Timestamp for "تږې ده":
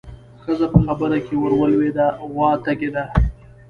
2.65-3.03